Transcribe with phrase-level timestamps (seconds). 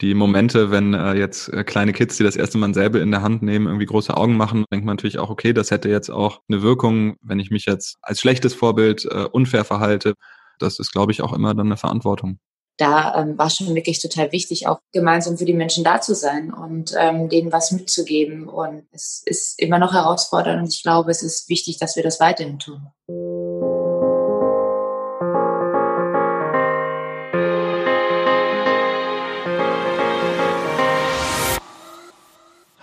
[0.00, 3.22] die Momente, wenn äh, jetzt äh, kleine Kids, die das erste Mal selber in der
[3.22, 6.40] Hand nehmen, irgendwie große Augen machen, denkt man natürlich auch, okay, das hätte jetzt auch
[6.48, 10.14] eine Wirkung, wenn ich mich jetzt als schlechtes Vorbild äh, unfair verhalte.
[10.58, 12.38] Das ist, glaube ich, auch immer dann eine Verantwortung
[12.76, 16.52] da ähm, war schon wirklich total wichtig, auch gemeinsam für die Menschen da zu sein
[16.52, 18.48] und ähm, denen was mitzugeben.
[18.48, 22.20] Und es ist immer noch herausfordernd und ich glaube, es ist wichtig, dass wir das
[22.20, 22.88] weiterhin tun.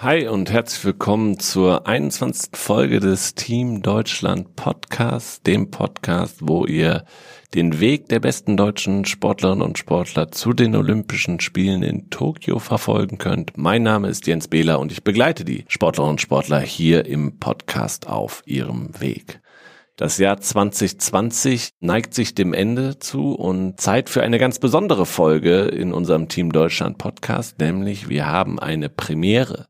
[0.03, 2.57] Hi und herzlich willkommen zur 21.
[2.57, 7.05] Folge des Team Deutschland Podcasts, dem Podcast, wo ihr
[7.53, 13.17] den Weg der besten deutschen Sportlerinnen und Sportler zu den Olympischen Spielen in Tokio verfolgen
[13.17, 13.57] könnt.
[13.57, 18.05] Mein Name ist Jens Behler und ich begleite die Sportlerinnen und Sportler hier im Podcast
[18.05, 19.39] auf ihrem Weg.
[19.95, 25.65] Das Jahr 2020 neigt sich dem Ende zu und Zeit für eine ganz besondere Folge
[25.65, 29.67] in unserem Team Deutschland Podcast, nämlich wir haben eine Premiere.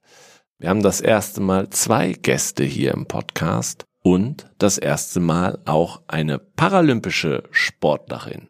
[0.60, 6.04] Wir haben das erste Mal zwei Gäste hier im Podcast und das erste Mal auch
[6.08, 8.48] eine paralympische Sportlerin.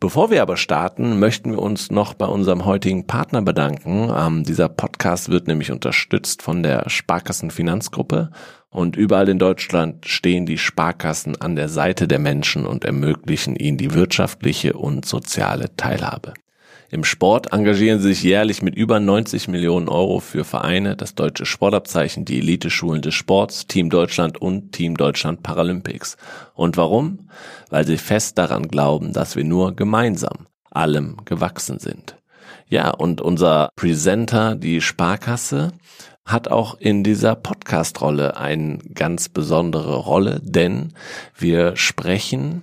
[0.00, 4.12] Bevor wir aber starten, möchten wir uns noch bei unserem heutigen Partner bedanken.
[4.16, 8.30] Ähm, dieser Podcast wird nämlich unterstützt von der Sparkassen Finanzgruppe
[8.70, 13.78] und überall in Deutschland stehen die Sparkassen an der Seite der Menschen und ermöglichen ihnen
[13.78, 16.34] die wirtschaftliche und soziale Teilhabe.
[16.90, 21.44] Im Sport engagieren sie sich jährlich mit über 90 Millionen Euro für Vereine, das deutsche
[21.44, 26.16] Sportabzeichen, die Eliteschulen des Sports, Team Deutschland und Team Deutschland Paralympics.
[26.54, 27.28] Und warum?
[27.68, 32.16] Weil sie fest daran glauben, dass wir nur gemeinsam allem gewachsen sind.
[32.68, 35.72] Ja, und unser Presenter, die Sparkasse,
[36.28, 40.92] hat auch in dieser Podcast-Rolle eine ganz besondere Rolle, denn
[41.36, 42.62] wir sprechen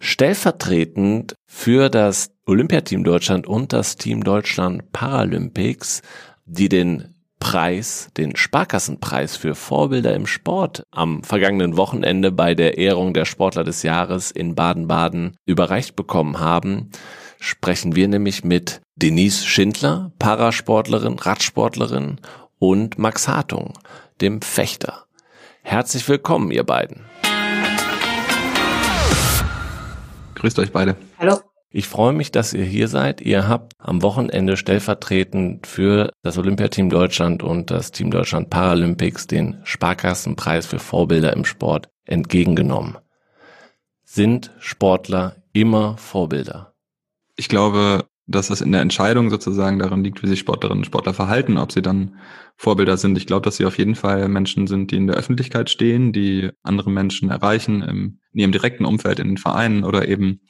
[0.00, 6.02] stellvertretend für das Olympiateam Deutschland und das Team Deutschland Paralympics,
[6.44, 13.14] die den Preis, den Sparkassenpreis für Vorbilder im Sport am vergangenen Wochenende bei der Ehrung
[13.14, 16.90] der Sportler des Jahres in Baden-Baden überreicht bekommen haben,
[17.38, 22.18] sprechen wir nämlich mit Denise Schindler, Parasportlerin, Radsportlerin
[22.58, 23.74] und Max Hartung,
[24.20, 25.06] dem Fechter.
[25.62, 27.04] Herzlich willkommen, ihr beiden.
[30.34, 30.96] Grüßt euch beide.
[31.18, 31.40] Hallo.
[31.76, 33.20] Ich freue mich, dass ihr hier seid.
[33.20, 39.58] Ihr habt am Wochenende stellvertretend für das Olympiateam Deutschland und das Team Deutschland Paralympics den
[39.64, 42.98] Sparkassenpreis für Vorbilder im Sport entgegengenommen.
[44.04, 46.74] Sind Sportler immer Vorbilder?
[47.34, 51.12] Ich glaube, dass es in der Entscheidung sozusagen darin liegt, wie sich Sportlerinnen und Sportler
[51.12, 52.16] verhalten, ob sie dann
[52.56, 53.18] Vorbilder sind.
[53.18, 56.50] Ich glaube, dass sie auf jeden Fall Menschen sind, die in der Öffentlichkeit stehen, die
[56.62, 60.40] andere Menschen erreichen im, in ihrem direkten Umfeld, in den Vereinen oder eben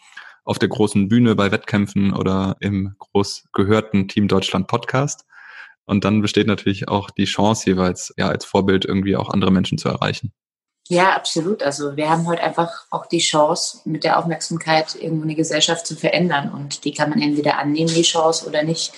[0.45, 5.25] auf der großen Bühne bei Wettkämpfen oder im groß gehörten Team Deutschland Podcast.
[5.87, 9.79] Und dann besteht natürlich auch die Chance jeweils, ja, als Vorbild irgendwie auch andere Menschen
[9.79, 10.33] zu erreichen.
[10.89, 11.63] Ja, absolut.
[11.63, 15.97] Also wir haben heute einfach auch die Chance, mit der Aufmerksamkeit irgendwo eine Gesellschaft zu
[15.97, 16.51] verändern.
[16.51, 18.93] Und die kann man entweder annehmen, die Chance, oder nicht.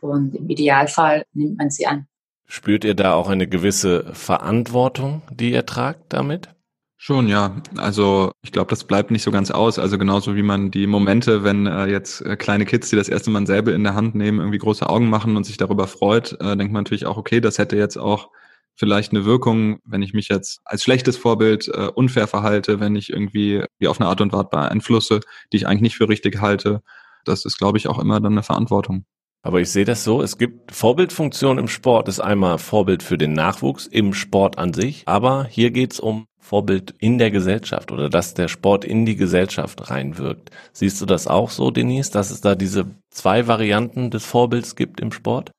[0.00, 2.06] Und im Idealfall nimmt man sie an.
[2.46, 6.48] Spürt ihr da auch eine gewisse Verantwortung, die ihr tragt damit?
[6.96, 7.62] Schon, ja.
[7.76, 9.78] Also ich glaube, das bleibt nicht so ganz aus.
[9.78, 13.30] Also genauso wie man die Momente, wenn äh, jetzt äh, kleine Kids, die das erste
[13.30, 16.56] Mal selber in der Hand nehmen, irgendwie große Augen machen und sich darüber freut, äh,
[16.56, 18.30] denkt man natürlich auch, okay, das hätte jetzt auch
[18.78, 23.10] vielleicht eine Wirkung, wenn ich mich jetzt als schlechtes Vorbild äh, unfair verhalte, wenn ich
[23.10, 25.20] irgendwie wie auf eine Art und Weise beeinflusse,
[25.52, 26.80] die ich eigentlich nicht für richtig halte.
[27.24, 29.04] Das ist, glaube ich, auch immer dann eine Verantwortung.
[29.42, 33.32] Aber ich sehe das so, es gibt Vorbildfunktion im Sport, ist einmal Vorbild für den
[33.32, 38.34] Nachwuchs im Sport an sich, aber hier geht's um Vorbild in der Gesellschaft oder dass
[38.34, 40.50] der Sport in die Gesellschaft reinwirkt.
[40.72, 45.00] Siehst du das auch so, Denise, dass es da diese zwei Varianten des Vorbilds gibt
[45.00, 45.50] im Sport?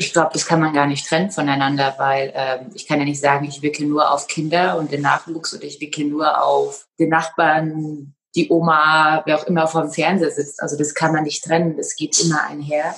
[0.00, 3.20] Ich glaube, das kann man gar nicht trennen voneinander, weil äh, ich kann ja nicht
[3.20, 7.08] sagen, ich wirke nur auf Kinder und den Nachwuchs oder ich wirke nur auf den
[7.08, 10.62] Nachbarn, die Oma, wer auch immer vor dem Fernseher sitzt.
[10.62, 12.94] Also das kann man nicht trennen, das geht immer einher.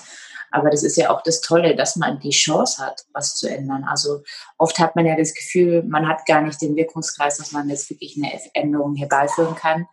[0.51, 3.85] Aber das ist ja auch das Tolle, dass man die Chance hat, was zu ändern.
[3.85, 4.23] Also
[4.59, 7.89] oft hat man ja das Gefühl, man hat gar nicht den Wirkungskreis, dass man jetzt
[7.89, 9.87] wirklich eine Änderung herbeiführen kann.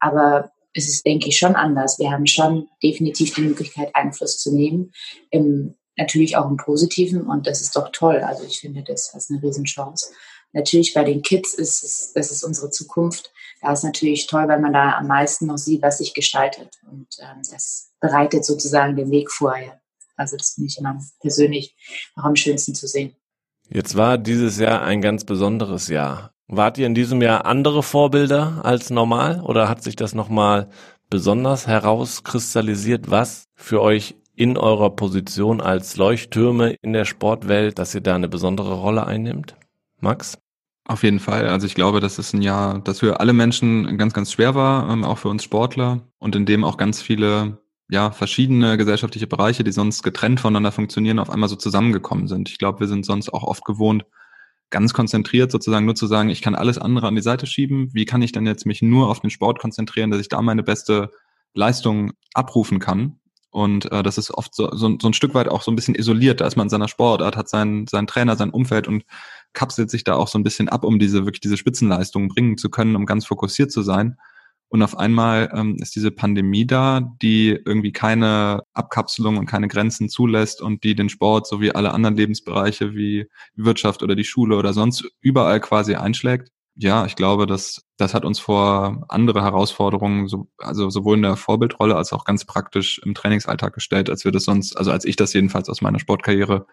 [0.00, 2.00] Aber es ist, denke ich, schon anders.
[2.00, 4.92] Wir haben schon definitiv die Möglichkeit, Einfluss zu nehmen.
[5.30, 8.18] Im, natürlich auch im Positiven und das ist doch toll.
[8.18, 10.12] Also ich finde das als eine Riesenchance.
[10.52, 13.32] Natürlich bei den Kids ist es, das ist unsere Zukunft.
[13.60, 16.78] Da ist natürlich toll, weil man da am meisten noch sieht, was sich gestaltet.
[16.90, 19.80] Und ähm, das bereitet sozusagen den Weg vorher.
[20.16, 21.76] Also das finde ich immer persönlich
[22.16, 23.14] noch am schönsten zu sehen.
[23.68, 26.32] Jetzt war dieses Jahr ein ganz besonderes Jahr.
[26.46, 30.70] Wart ihr in diesem Jahr andere Vorbilder als normal oder hat sich das nochmal
[31.10, 38.00] besonders herauskristallisiert, was für euch in eurer Position als Leuchttürme in der Sportwelt, dass ihr
[38.00, 39.56] da eine besondere Rolle einnimmt?
[40.00, 40.38] Max?
[40.84, 41.48] Auf jeden Fall.
[41.48, 44.88] Also ich glaube, das ist ein Jahr, das für alle Menschen ganz, ganz schwer war,
[44.88, 47.58] ähm, auch für uns Sportler und in dem auch ganz viele
[47.90, 52.48] ja, verschiedene gesellschaftliche Bereiche, die sonst getrennt voneinander funktionieren, auf einmal so zusammengekommen sind.
[52.48, 54.04] Ich glaube, wir sind sonst auch oft gewohnt,
[54.70, 57.90] ganz konzentriert sozusagen nur zu sagen, ich kann alles andere an die Seite schieben.
[57.92, 60.62] Wie kann ich denn jetzt mich nur auf den Sport konzentrieren, dass ich da meine
[60.62, 61.10] beste
[61.54, 63.17] Leistung abrufen kann?
[63.50, 65.94] Und äh, das ist oft so, so, so ein Stück weit auch so ein bisschen
[65.94, 66.40] isoliert.
[66.40, 69.04] Da ist man in seiner Sportart, hat seinen, seinen Trainer, sein Umfeld und
[69.54, 72.70] kapselt sich da auch so ein bisschen ab, um diese wirklich diese Spitzenleistungen bringen zu
[72.70, 74.16] können, um ganz fokussiert zu sein.
[74.70, 80.10] Und auf einmal ähm, ist diese Pandemie da, die irgendwie keine Abkapselung und keine Grenzen
[80.10, 84.74] zulässt und die den Sport sowie alle anderen Lebensbereiche wie Wirtschaft oder die Schule oder
[84.74, 86.50] sonst überall quasi einschlägt.
[86.80, 91.36] Ja, ich glaube, dass das hat uns vor andere Herausforderungen, so, also sowohl in der
[91.36, 95.16] Vorbildrolle als auch ganz praktisch im Trainingsalltag gestellt, als wir das sonst, also als ich
[95.16, 96.66] das jedenfalls aus meiner Sportkarriere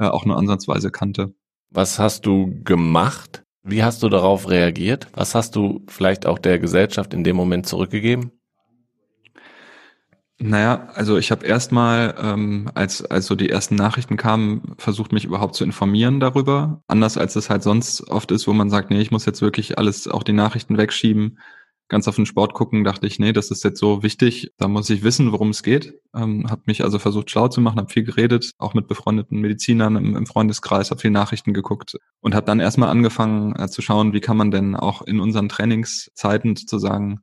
[0.00, 1.32] äh, auch nur ansatzweise kannte.
[1.70, 5.06] Was hast du gemacht, wie hast du darauf reagiert?
[5.14, 8.32] Was hast du vielleicht auch der Gesellschaft in dem Moment zurückgegeben?
[10.42, 15.24] Naja, also ich habe erstmal, ähm, als, als so die ersten Nachrichten kamen, versucht mich
[15.24, 16.82] überhaupt zu informieren darüber.
[16.88, 19.78] Anders als es halt sonst oft ist, wo man sagt, nee, ich muss jetzt wirklich
[19.78, 21.38] alles, auch die Nachrichten wegschieben
[21.92, 24.88] ganz auf den Sport gucken, dachte ich, nee, das ist jetzt so wichtig, da muss
[24.88, 26.00] ich wissen, worum es geht.
[26.14, 29.96] Ähm, habe mich also versucht schlau zu machen, habe viel geredet, auch mit befreundeten Medizinern
[29.96, 34.14] im, im Freundeskreis, habe viel Nachrichten geguckt und habe dann erstmal angefangen äh, zu schauen,
[34.14, 37.20] wie kann man denn auch in unseren Trainingszeiten sozusagen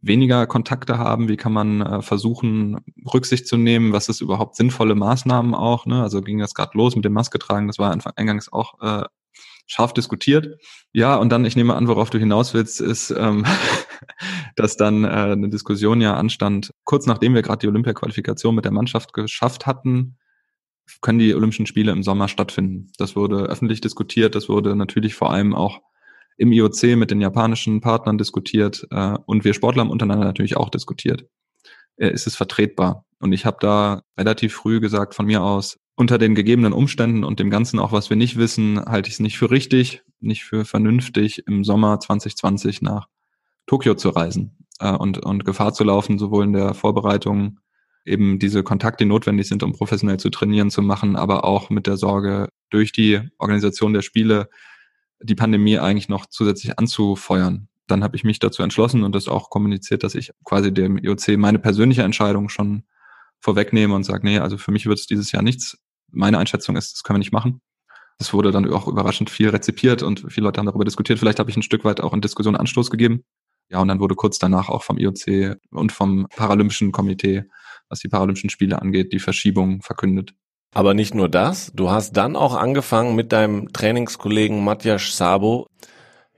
[0.00, 2.78] weniger Kontakte haben, wie kann man äh, versuchen,
[3.12, 5.86] Rücksicht zu nehmen, was ist überhaupt sinnvolle Maßnahmen auch.
[5.86, 6.02] Ne?
[6.02, 9.04] Also ging das gerade los mit dem Maske tragen, das war Anfang eingangs auch äh,
[9.66, 10.60] scharf diskutiert.
[10.92, 13.44] Ja, und dann, ich nehme an, worauf du hinaus willst, ist, ähm,
[14.56, 18.72] dass dann äh, eine Diskussion ja anstand, kurz nachdem wir gerade die Olympia-Qualifikation mit der
[18.72, 20.16] Mannschaft geschafft hatten,
[21.02, 22.90] können die Olympischen Spiele im Sommer stattfinden.
[22.96, 25.80] Das wurde öffentlich diskutiert, das wurde natürlich vor allem auch
[26.38, 30.70] im IOC mit den japanischen Partnern diskutiert äh, und wir Sportler haben untereinander natürlich auch
[30.70, 31.26] diskutiert.
[31.96, 33.04] Äh, ist es vertretbar?
[33.18, 37.40] Und ich habe da relativ früh gesagt, von mir aus, unter den gegebenen Umständen und
[37.40, 40.64] dem Ganzen auch, was wir nicht wissen, halte ich es nicht für richtig, nicht für
[40.64, 43.08] vernünftig, im Sommer 2020 nach
[43.66, 47.58] Tokio zu reisen äh, und, und Gefahr zu laufen, sowohl in der Vorbereitung
[48.04, 51.96] eben diese Kontakte, notwendig sind, um professionell zu trainieren, zu machen, aber auch mit der
[51.96, 54.48] Sorge, durch die Organisation der Spiele
[55.20, 57.68] die Pandemie eigentlich noch zusätzlich anzufeuern.
[57.86, 61.38] Dann habe ich mich dazu entschlossen und das auch kommuniziert, dass ich quasi dem IOC
[61.38, 62.84] meine persönliche Entscheidung schon
[63.40, 65.78] vorwegnehme und sage, nee, also für mich wird es dieses Jahr nichts
[66.10, 67.60] meine Einschätzung ist, das können wir nicht machen.
[68.18, 71.18] Das wurde dann auch überraschend viel rezipiert und viele Leute haben darüber diskutiert.
[71.18, 73.24] Vielleicht habe ich ein Stück weit auch in Diskussion Anstoß gegeben.
[73.70, 77.44] Ja, und dann wurde kurz danach auch vom IOC und vom Paralympischen Komitee,
[77.88, 80.34] was die Paralympischen Spiele angeht, die Verschiebung verkündet.
[80.74, 85.66] Aber nicht nur das, du hast dann auch angefangen mit deinem Trainingskollegen Matthias Sabo.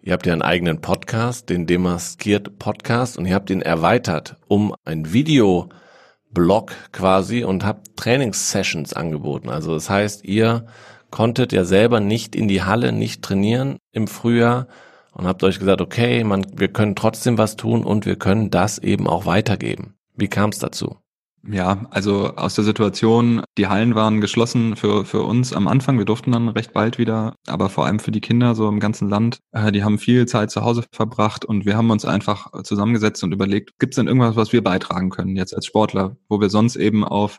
[0.02, 4.74] Ihr habt ja einen eigenen Podcast, den Demaskiert Podcast, und ihr habt ihn erweitert um
[4.84, 5.68] ein Video
[6.32, 9.48] Blog quasi und habt Trainingssessions angeboten.
[9.48, 10.66] Also das heißt, ihr
[11.10, 14.68] konntet ja selber nicht in die Halle, nicht trainieren im Frühjahr
[15.12, 18.78] und habt euch gesagt, okay, man, wir können trotzdem was tun und wir können das
[18.78, 19.96] eben auch weitergeben.
[20.14, 20.99] Wie kam es dazu?
[21.42, 25.96] Ja, also aus der Situation, die Hallen waren geschlossen für, für uns am Anfang.
[25.96, 29.08] Wir durften dann recht bald wieder, aber vor allem für die Kinder so im ganzen
[29.08, 29.40] Land.
[29.52, 33.32] Äh, die haben viel Zeit zu Hause verbracht und wir haben uns einfach zusammengesetzt und
[33.32, 36.76] überlegt, gibt es denn irgendwas, was wir beitragen können jetzt als Sportler, wo wir sonst
[36.76, 37.38] eben auf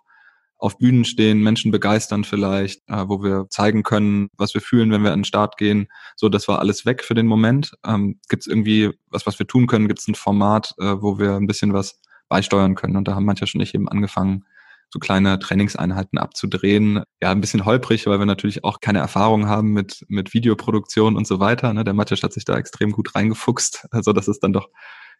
[0.62, 5.04] auf Bühnen stehen, Menschen begeistern vielleicht, äh, wo wir zeigen können, was wir fühlen, wenn
[5.04, 5.88] wir an den Start gehen.
[6.16, 7.74] So, das war alles weg für den Moment.
[7.84, 9.88] Ähm, Gibt es irgendwie was, was wir tun können?
[9.88, 12.00] Gibt es ein Format, äh, wo wir ein bisschen was
[12.32, 12.96] beisteuern können.
[12.96, 14.46] Und da haben manche schon nicht eben angefangen,
[14.90, 17.04] so kleine Trainingseinheiten abzudrehen.
[17.22, 21.28] Ja, ein bisschen holprig, weil wir natürlich auch keine Erfahrung haben mit, mit Videoproduktion und
[21.28, 21.74] so weiter.
[21.74, 21.84] Ne?
[21.84, 24.70] Der Mathias hat sich da extrem gut reingefuchst, also dass es dann doch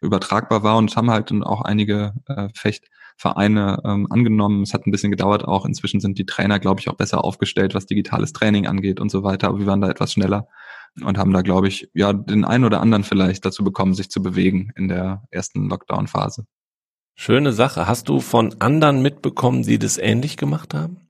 [0.00, 4.62] übertragbar war und haben halt dann auch einige äh, Fechtvereine ähm, angenommen.
[4.62, 5.64] Es hat ein bisschen gedauert auch.
[5.64, 9.22] Inzwischen sind die Trainer, glaube ich, auch besser aufgestellt, was digitales Training angeht und so
[9.22, 9.48] weiter.
[9.48, 10.48] Aber wir waren da etwas schneller
[11.02, 14.22] und haben da, glaube ich, ja, den einen oder anderen vielleicht dazu bekommen, sich zu
[14.22, 16.46] bewegen in der ersten Lockdown-Phase.
[17.14, 17.86] Schöne Sache.
[17.86, 21.02] Hast du von anderen mitbekommen, die das ähnlich gemacht haben?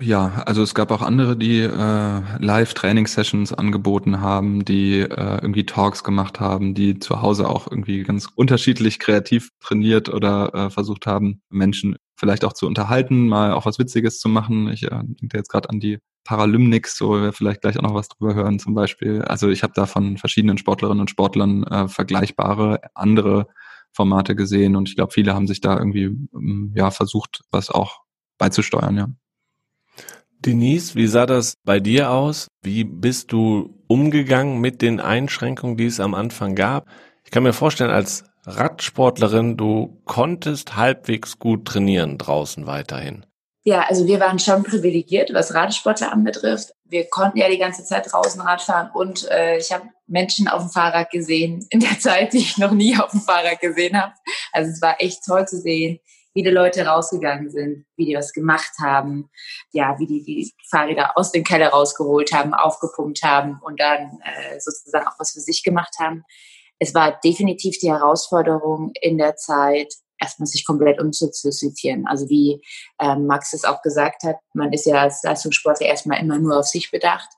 [0.00, 6.02] Ja, also es gab auch andere, die äh, Live-Training-Sessions angeboten haben, die äh, irgendwie Talks
[6.02, 11.42] gemacht haben, die zu Hause auch irgendwie ganz unterschiedlich kreativ trainiert oder äh, versucht haben,
[11.48, 14.68] Menschen vielleicht auch zu unterhalten, mal auch was Witziges zu machen.
[14.68, 18.08] Ich äh, denke jetzt gerade an die Paralymnics, wo wir vielleicht gleich auch noch was
[18.08, 19.22] drüber hören zum Beispiel.
[19.22, 23.46] Also ich habe da von verschiedenen Sportlerinnen und Sportlern äh, vergleichbare andere
[23.94, 28.00] Formate gesehen und ich glaube, viele haben sich da irgendwie ähm, ja versucht, was auch
[28.38, 29.08] beizusteuern, ja.
[30.44, 32.48] Denise, wie sah das bei dir aus?
[32.62, 36.86] Wie bist du umgegangen mit den Einschränkungen, die es am Anfang gab?
[37.24, 43.24] Ich kann mir vorstellen, als Radsportlerin, du konntest halbwegs gut trainieren draußen weiterhin.
[43.66, 46.74] Ja, also wir waren schon privilegiert, was Radsportler anbetrifft.
[46.84, 50.70] Wir konnten ja die ganze Zeit draußen Radfahren und äh, ich habe Menschen auf dem
[50.70, 54.12] Fahrrad gesehen in der Zeit, die ich noch nie auf dem Fahrrad gesehen habe.
[54.52, 55.98] Also es war echt toll zu sehen,
[56.34, 59.30] wie die Leute rausgegangen sind, wie die was gemacht haben,
[59.72, 64.60] ja, wie die die Fahrräder aus dem Keller rausgeholt haben, aufgepumpt haben und dann äh,
[64.60, 66.24] sozusagen auch was für sich gemacht haben.
[66.78, 69.94] Es war definitiv die Herausforderung in der Zeit,
[70.24, 72.06] erstmal sich komplett umzuzitieren.
[72.06, 72.60] Also wie
[73.00, 76.66] ähm, Max es auch gesagt hat, man ist ja als Leistungssportler erstmal immer nur auf
[76.66, 77.28] sich bedacht.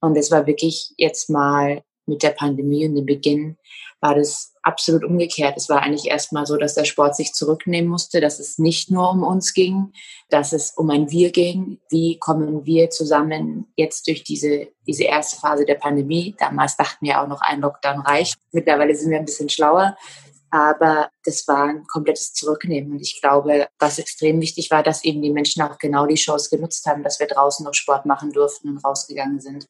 [0.00, 3.56] Und es war wirklich jetzt mal mit der Pandemie und dem Beginn
[4.00, 5.56] war das absolut umgekehrt.
[5.56, 9.10] Es war eigentlich erstmal so, dass der Sport sich zurücknehmen musste, dass es nicht nur
[9.10, 9.92] um uns ging,
[10.28, 11.78] dass es um ein Wir ging.
[11.88, 16.34] Wie kommen wir zusammen jetzt durch diese, diese erste Phase der Pandemie?
[16.38, 18.36] Damals dachten wir auch noch, ein Lockdown reicht.
[18.52, 19.96] Mittlerweile sind wir ein bisschen schlauer.
[20.54, 22.92] Aber das war ein komplettes Zurücknehmen.
[22.92, 26.48] Und ich glaube, was extrem wichtig war, dass eben die Menschen auch genau die Chance
[26.48, 29.66] genutzt haben, dass wir draußen noch Sport machen durften und rausgegangen sind.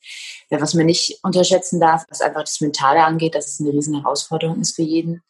[0.51, 4.03] Ja, was man nicht unterschätzen darf, was einfach das Mentale angeht, dass es eine riesen
[4.03, 5.23] Herausforderung ist für jeden.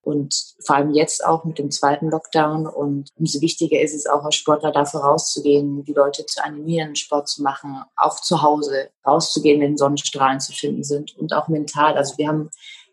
[0.00, 2.66] Und vor allem jetzt auch mit dem zweiten Lockdown.
[2.66, 7.28] Und umso wichtiger ist es auch als Sportler dafür rauszugehen, die Leute zu animieren, Sport
[7.28, 11.96] zu machen, auch zu Hause rauszugehen, wenn Sonnenstrahlen zu finden sind und auch mental.
[11.96, 12.50] Also wir haben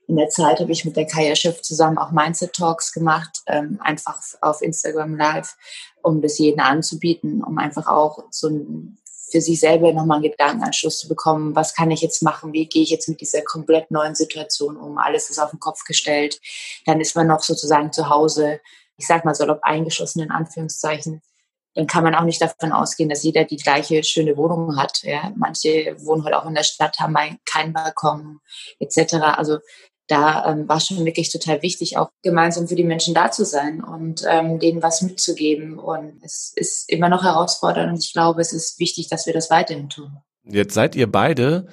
[0.07, 3.79] in der Zeit habe ich mit der Kaya Schiff zusammen auch Mindset Talks gemacht, ähm,
[3.81, 5.55] einfach auf Instagram Live,
[6.01, 8.97] um das jeden anzubieten, um einfach auch so ein,
[9.31, 12.83] für sich selber nochmal einen Gedankenanschluss zu bekommen, was kann ich jetzt machen, wie gehe
[12.83, 16.39] ich jetzt mit dieser komplett neuen Situation um, alles ist auf den Kopf gestellt,
[16.85, 18.59] dann ist man noch sozusagen zu Hause,
[18.97, 21.21] ich sag mal salopp eingeschossen in Anführungszeichen,
[21.75, 25.03] dann kann man auch nicht davon ausgehen, dass jeder die gleiche schöne Wohnung hat.
[25.03, 25.33] Ja?
[25.35, 28.39] Manche wohnen halt auch in der Stadt, haben keinen Balkon
[28.79, 29.15] etc.
[29.15, 29.59] Also
[30.07, 33.83] da ähm, war schon wirklich total wichtig, auch gemeinsam für die Menschen da zu sein
[33.83, 35.79] und ähm, denen was mitzugeben.
[35.79, 39.49] Und es ist immer noch herausfordernd und ich glaube, es ist wichtig, dass wir das
[39.49, 40.17] weiterhin tun.
[40.43, 41.67] Jetzt seid ihr beide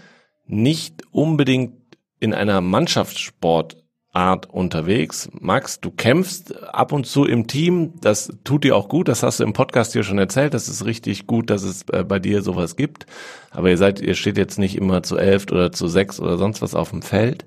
[0.46, 1.74] nicht unbedingt
[2.20, 5.28] in einer Mannschaftssportart unterwegs.
[5.32, 7.94] Max, du kämpfst ab und zu im Team.
[8.00, 9.08] Das tut dir auch gut.
[9.08, 10.54] Das hast du im Podcast hier schon erzählt.
[10.54, 13.06] Das ist richtig gut, dass es äh, bei dir sowas gibt.
[13.50, 16.62] Aber ihr seid, ihr steht jetzt nicht immer zu elf oder zu sechs oder sonst
[16.62, 17.44] was auf dem Feld.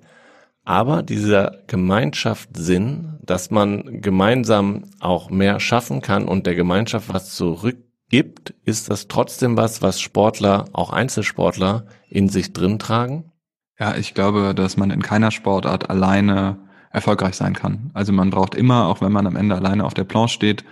[0.66, 8.56] Aber dieser Gemeinschaftssinn, dass man gemeinsam auch mehr schaffen kann und der Gemeinschaft was zurückgibt,
[8.66, 13.32] ist das trotzdem was, was Sportler, auch Einzelsportler in sich drin tragen?
[13.80, 16.58] Ja, ich glaube, dass man in keiner Sportart alleine
[16.92, 17.92] erfolgreich sein kann.
[17.94, 20.66] Also man braucht immer, auch wenn man am Ende alleine auf der Planche steht,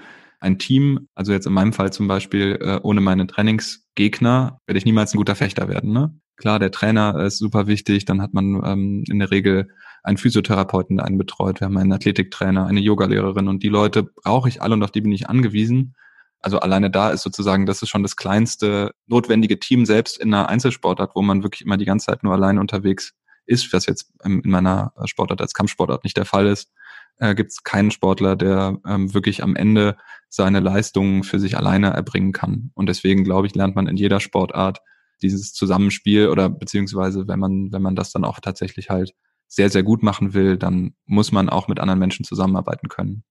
[0.43, 1.07] ein Team.
[1.15, 5.17] Also jetzt in meinem Fall zum Beispiel, äh, ohne meine Trainingsgegner werde ich niemals ein
[5.17, 5.91] guter Fechter werden.
[5.91, 6.17] Ne?
[6.35, 8.05] Klar, der Trainer ist super wichtig.
[8.05, 9.69] Dann hat man ähm, in der Regel
[10.03, 11.61] einen Physiotherapeuten, der einen betreut.
[11.61, 15.01] Wir haben einen Athletiktrainer, eine Yogalehrerin und die Leute brauche ich alle und auf die
[15.01, 15.95] bin ich angewiesen.
[16.39, 20.49] Also alleine da ist sozusagen, das ist schon das kleinste notwendige Team selbst in einer
[20.49, 23.13] Einzelsportart, wo man wirklich immer die ganze Zeit nur alleine unterwegs
[23.45, 26.69] ist, was jetzt in meiner Sportart als Kampfsportart nicht der Fall ist.
[27.17, 29.97] Äh, Gibt es keinen Sportler, der ähm, wirklich am Ende
[30.29, 32.71] seine Leistungen für sich alleine erbringen kann.
[32.73, 34.79] Und deswegen glaube ich, lernt man in jeder Sportart
[35.21, 39.13] dieses Zusammenspiel oder beziehungsweise wenn man, wenn man das dann auch tatsächlich halt
[39.47, 43.23] sehr, sehr gut machen will, dann muss man auch mit anderen Menschen zusammenarbeiten können.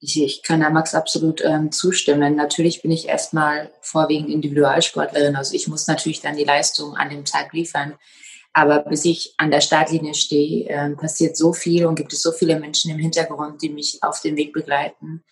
[0.00, 2.34] Ich, kann da Max absolut ähm, zustimmen.
[2.34, 7.24] Natürlich bin ich erstmal vorwiegend Individualsportlerin, also ich muss natürlich dann die Leistung an dem
[7.24, 7.94] Tag liefern.
[8.52, 12.32] Aber bis ich an der Startlinie stehe, äh, passiert so viel und gibt es so
[12.32, 15.24] viele Menschen im Hintergrund, die mich auf dem Weg begleiten,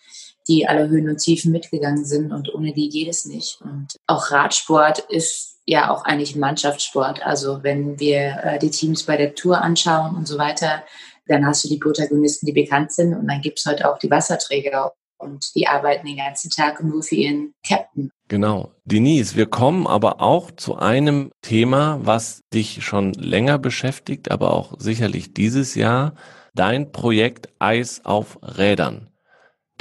[0.47, 3.59] die alle Höhen und Tiefen mitgegangen sind und ohne die geht es nicht.
[3.61, 7.23] Und auch Radsport ist ja auch eigentlich Mannschaftssport.
[7.23, 10.83] Also wenn wir äh, die Teams bei der Tour anschauen und so weiter,
[11.27, 14.09] dann hast du die Protagonisten, die bekannt sind und dann gibt es heute auch die
[14.09, 18.11] Wasserträger und die arbeiten den ganzen Tag nur für ihren Captain.
[18.31, 18.71] Genau.
[18.85, 24.75] Denise, wir kommen aber auch zu einem Thema, was dich schon länger beschäftigt, aber auch
[24.79, 26.13] sicherlich dieses Jahr,
[26.55, 29.09] dein Projekt Eis auf Rädern.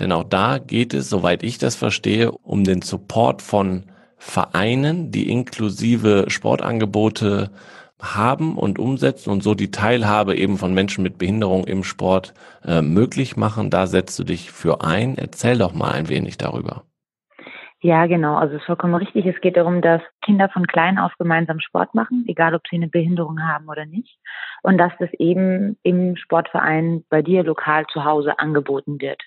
[0.01, 3.85] Denn auch da geht es, soweit ich das verstehe, um den Support von
[4.17, 7.53] Vereinen, die inklusive Sportangebote
[8.01, 12.83] haben und umsetzen und so die Teilhabe eben von Menschen mit Behinderung im Sport äh,
[12.83, 13.71] möglich machen.
[13.71, 15.17] Da setzt du dich für ein.
[15.19, 16.83] Erzähl doch mal ein wenig darüber.
[17.83, 18.37] Ja, genau.
[18.37, 19.25] Also es ist vollkommen richtig.
[19.27, 22.89] Es geht darum, dass Kinder von klein auf gemeinsam Sport machen, egal ob sie eine
[22.89, 24.19] Behinderung haben oder nicht.
[24.63, 29.23] Und dass das eben im Sportverein bei dir lokal zu Hause angeboten wird.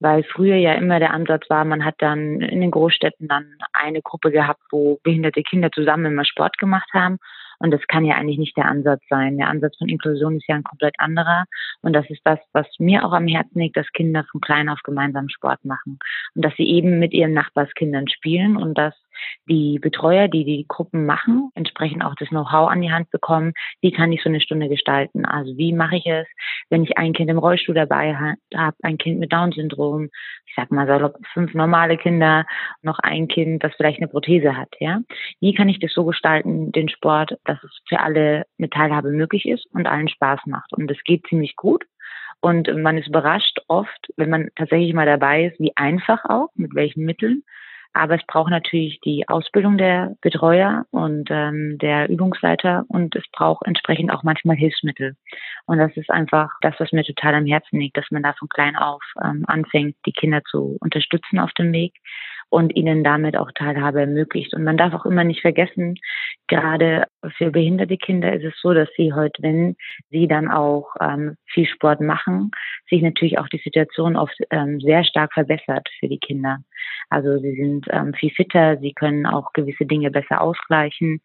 [0.00, 4.02] weil früher ja immer der Ansatz war, man hat dann in den Großstädten dann eine
[4.02, 7.18] Gruppe gehabt, wo behinderte Kinder zusammen immer Sport gemacht haben
[7.58, 9.38] und das kann ja eigentlich nicht der Ansatz sein.
[9.38, 11.44] Der Ansatz von Inklusion ist ja ein komplett anderer.
[11.82, 14.80] Und das ist das, was mir auch am Herzen liegt, dass Kinder von klein auf
[14.82, 15.98] gemeinsam Sport machen.
[16.34, 18.94] Und dass sie eben mit ihren Nachbarskindern spielen und dass
[19.48, 23.92] die Betreuer, die die Gruppen machen, entsprechend auch das Know-how an die Hand bekommen, wie
[23.92, 25.24] kann ich so eine Stunde gestalten.
[25.24, 26.26] Also wie mache ich es,
[26.70, 30.08] wenn ich ein Kind im Rollstuhl dabei habe, ein Kind mit Down-Syndrom,
[30.46, 32.44] ich sag mal so fünf normale Kinder,
[32.82, 34.68] noch ein Kind, das vielleicht eine Prothese hat.
[34.80, 35.00] Ja,
[35.40, 39.46] Wie kann ich das so gestalten, den Sport, dass es für alle eine Teilhabe möglich
[39.46, 40.72] ist und allen Spaß macht.
[40.72, 41.84] Und das geht ziemlich gut.
[42.40, 46.74] Und man ist überrascht oft, wenn man tatsächlich mal dabei ist, wie einfach auch, mit
[46.74, 47.42] welchen Mitteln
[47.96, 53.66] aber es braucht natürlich die Ausbildung der Betreuer und ähm, der Übungsleiter und es braucht
[53.66, 55.16] entsprechend auch manchmal Hilfsmittel.
[55.66, 58.48] Und das ist einfach das, was mir total am Herzen liegt, dass man da von
[58.48, 61.94] klein auf ähm, anfängt, die Kinder zu unterstützen auf dem Weg
[62.48, 64.54] und ihnen damit auch Teilhabe ermöglicht.
[64.54, 65.96] Und man darf auch immer nicht vergessen,
[66.46, 67.04] gerade
[67.36, 69.76] für behinderte Kinder ist es so, dass sie heute, wenn
[70.10, 72.50] sie dann auch ähm, viel Sport machen,
[72.88, 76.58] sich natürlich auch die Situation oft ähm, sehr stark verbessert für die Kinder.
[77.10, 81.20] Also sie sind ähm, viel fitter, sie können auch gewisse Dinge besser ausgleichen.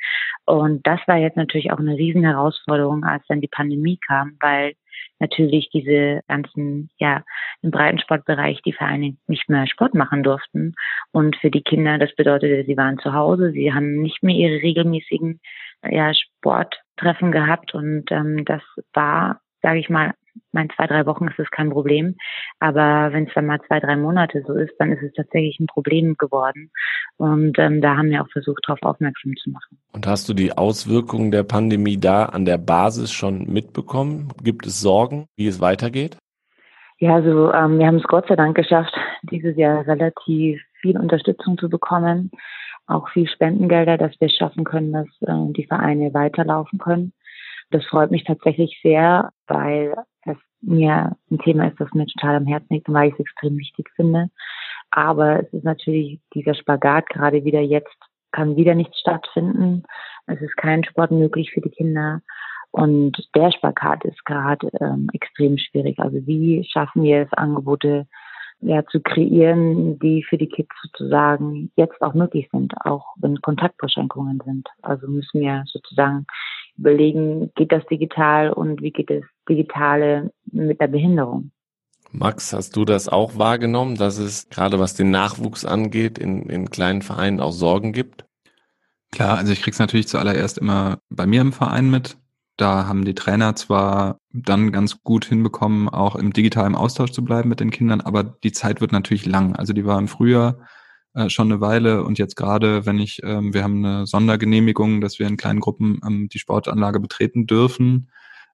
[0.46, 4.74] Und das war jetzt natürlich auch eine riesen Herausforderung, als dann die Pandemie kam, weil
[5.20, 7.24] natürlich diese ganzen, ja,
[7.62, 10.74] im Breitensportbereich die Vereine nicht mehr Sport machen durften.
[11.12, 14.62] Und für die Kinder, das bedeutete, sie waren zu Hause, sie haben nicht mehr ihre
[14.62, 15.40] regelmäßigen
[15.90, 17.74] ja, Sporttreffen gehabt.
[17.74, 18.62] Und ähm, das
[18.94, 20.14] war, sage ich mal,
[20.52, 22.16] mein zwei, drei Wochen ist es kein Problem.
[22.60, 25.68] Aber wenn es dann mal zwei, drei Monate so ist, dann ist es tatsächlich ein
[25.68, 26.72] Problem geworden.
[27.18, 29.78] Und ähm, da haben wir auch versucht, darauf aufmerksam zu machen.
[29.94, 34.30] Und hast du die Auswirkungen der Pandemie da an der Basis schon mitbekommen?
[34.44, 36.18] Gibt es Sorgen, wie es weitergeht?
[37.02, 41.58] Ja, also ähm, wir haben es Gott sei Dank geschafft, dieses Jahr relativ viel Unterstützung
[41.58, 42.30] zu bekommen,
[42.86, 47.14] auch viel Spendengelder, dass wir es schaffen können, dass äh, die Vereine weiterlaufen können.
[47.72, 52.46] Das freut mich tatsächlich sehr, weil es mir ein Thema ist, das mir total am
[52.46, 54.30] Herzen liegt weil ich es extrem wichtig finde.
[54.92, 57.96] Aber es ist natürlich dieser Spagat gerade wieder jetzt
[58.32, 59.84] kann wieder nichts stattfinden.
[60.26, 62.22] Es ist kein Sport möglich für die Kinder.
[62.72, 66.00] Und der Spagat ist gerade ähm, extrem schwierig.
[66.00, 68.08] Also wie schaffen wir es, Angebote
[68.62, 74.40] ja, zu kreieren, die für die Kids sozusagen jetzt auch möglich sind, auch wenn Kontaktbeschränkungen
[74.46, 74.70] sind.
[74.84, 76.26] Also müssen wir sozusagen
[76.82, 81.52] überlegen, geht das digital und wie geht es digitale mit der Behinderung.
[82.12, 86.70] Max, hast du das auch wahrgenommen, dass es gerade was den Nachwuchs angeht, in, in
[86.70, 88.26] kleinen Vereinen auch Sorgen gibt?
[89.12, 92.18] Klar, also ich krieg's natürlich zuallererst immer bei mir im Verein mit.
[92.58, 97.50] Da haben die Trainer zwar dann ganz gut hinbekommen, auch im digitalen Austausch zu bleiben
[97.50, 99.56] mit den Kindern, aber die Zeit wird natürlich lang.
[99.56, 100.58] Also die war im Frühjahr
[101.14, 105.20] äh, schon eine Weile und jetzt gerade, wenn ich, ähm, wir haben eine Sondergenehmigung, dass
[105.20, 108.10] wir in kleinen Gruppen ähm, die Sportanlage betreten dürfen.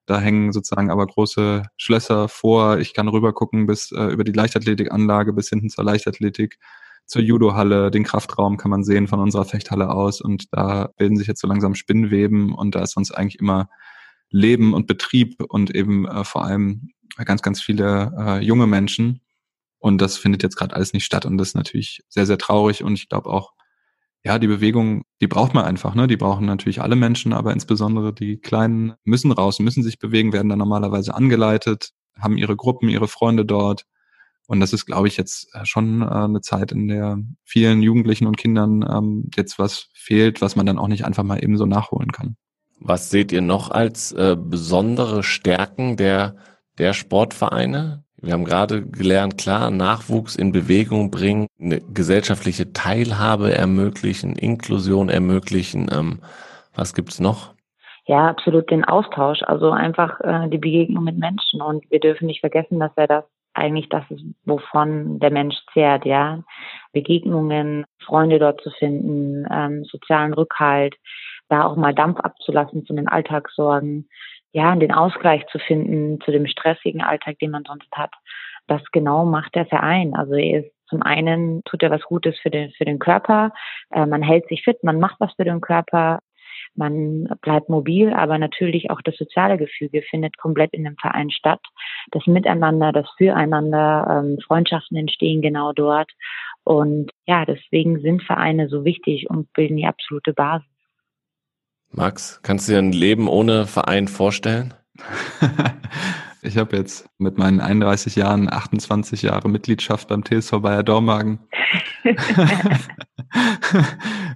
[0.06, 2.78] Da hängen sozusagen aber große Schlösser vor.
[2.78, 6.58] Ich kann rüber gucken bis äh, über die Leichtathletikanlage bis hinten zur Leichtathletik,
[7.06, 11.26] zur Judohalle, den Kraftraum kann man sehen von unserer Fechthalle aus und da bilden sich
[11.26, 13.68] jetzt so langsam Spinnweben und da ist sonst eigentlich immer
[14.30, 16.90] Leben und Betrieb und eben äh, vor allem
[17.24, 19.20] ganz, ganz viele äh, junge Menschen.
[19.78, 21.24] Und das findet jetzt gerade alles nicht statt.
[21.26, 22.82] Und das ist natürlich sehr, sehr traurig.
[22.82, 23.52] Und ich glaube auch,
[24.24, 26.06] ja, die Bewegung, die braucht man einfach, ne?
[26.06, 30.48] Die brauchen natürlich alle Menschen, aber insbesondere die Kleinen müssen raus, müssen sich bewegen, werden
[30.48, 33.84] dann normalerweise angeleitet, haben ihre Gruppen, ihre Freunde dort.
[34.48, 38.26] Und das ist, glaube ich, jetzt äh, schon äh, eine Zeit, in der vielen Jugendlichen
[38.26, 41.66] und Kindern ähm, jetzt was fehlt, was man dann auch nicht einfach mal eben so
[41.66, 42.36] nachholen kann.
[42.80, 46.36] Was seht ihr noch als äh, besondere Stärken der,
[46.78, 48.04] der Sportvereine?
[48.20, 55.88] Wir haben gerade gelernt, klar, Nachwuchs in Bewegung bringen, eine gesellschaftliche Teilhabe ermöglichen, Inklusion ermöglichen.
[55.92, 56.18] Ähm,
[56.74, 57.54] was gibt's noch?
[58.06, 61.62] Ja, absolut den Austausch, also einfach äh, die Begegnung mit Menschen.
[61.62, 66.04] Und wir dürfen nicht vergessen, dass er das eigentlich das ist, wovon der Mensch zehrt,
[66.04, 66.42] ja.
[66.92, 70.96] Begegnungen, Freunde dort zu finden, ähm, sozialen Rückhalt,
[71.48, 74.08] da auch mal Dampf abzulassen von den Alltagssorgen,
[74.52, 78.12] ja, den Ausgleich zu finden zu dem stressigen Alltag, den man sonst hat.
[78.66, 80.14] Das genau macht der Verein.
[80.14, 83.52] Also er ist zum einen tut er was Gutes für den, für den Körper,
[83.90, 86.20] äh, man hält sich fit, man macht was für den Körper,
[86.74, 91.60] man bleibt mobil, aber natürlich auch das soziale Gefüge findet komplett in dem Verein statt.
[92.10, 96.10] Das Miteinander, das Füreinander, ähm, Freundschaften entstehen genau dort.
[96.64, 100.68] Und ja, deswegen sind Vereine so wichtig und bilden die absolute Basis.
[101.90, 104.74] Max, kannst du dir ein Leben ohne Verein vorstellen?
[106.40, 111.40] Ich habe jetzt mit meinen 31 Jahren 28 Jahre Mitgliedschaft beim TSV Bayer Dormagen.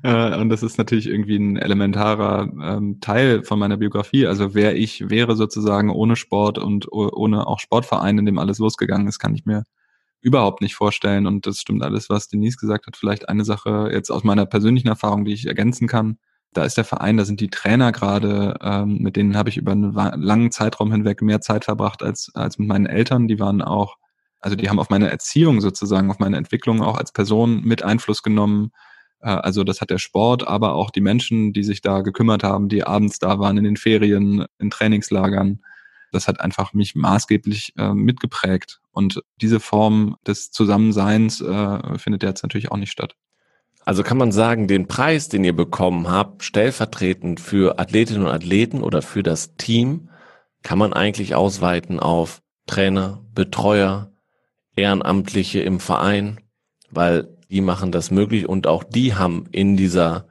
[0.04, 4.26] Äh, und das ist natürlich irgendwie ein elementarer ähm, Teil von meiner Biografie.
[4.26, 9.06] Also wer ich wäre sozusagen ohne Sport und ohne auch Sportverein, in dem alles losgegangen
[9.06, 9.62] ist, kann ich mir
[10.20, 11.26] überhaupt nicht vorstellen.
[11.26, 12.96] Und das stimmt alles, was Denise gesagt hat.
[12.96, 16.18] Vielleicht eine Sache jetzt aus meiner persönlichen Erfahrung, die ich ergänzen kann
[16.52, 19.72] da ist der Verein, da sind die Trainer gerade, ähm, mit denen habe ich über
[19.72, 23.26] einen langen Zeitraum hinweg mehr Zeit verbracht als, als mit meinen Eltern.
[23.26, 23.96] Die waren auch,
[24.40, 28.22] also die haben auf meine Erziehung sozusagen, auf meine Entwicklung auch als Person mit Einfluss
[28.22, 28.72] genommen.
[29.20, 32.68] Äh, also das hat der Sport, aber auch die Menschen, die sich da gekümmert haben,
[32.68, 35.62] die abends da waren in den Ferien, in Trainingslagern.
[36.12, 38.80] Das hat einfach mich maßgeblich äh, mitgeprägt.
[38.90, 43.16] Und diese Form des Zusammenseins äh, findet jetzt natürlich auch nicht statt.
[43.84, 48.82] Also kann man sagen, den Preis, den ihr bekommen habt, stellvertretend für Athletinnen und Athleten
[48.82, 50.08] oder für das Team,
[50.62, 54.12] kann man eigentlich ausweiten auf Trainer, Betreuer,
[54.76, 56.40] Ehrenamtliche im Verein,
[56.90, 60.28] weil die machen das möglich und auch die haben in dieser